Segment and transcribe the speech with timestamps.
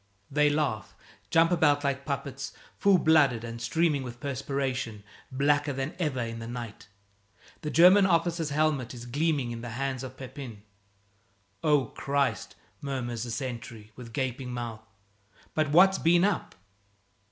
[0.31, 0.95] They laugh,
[1.29, 6.47] jump about like puppets, full blooded and streaming with perspiration, blacker than ever in the
[6.47, 6.87] night.
[7.61, 10.63] The German officer's helmet is gleaming in the hands of Pepin.
[11.63, 14.81] "Oh, Christ!" murmurs the sentry, with gaping mouth,
[15.53, 16.55] "but what's been up?"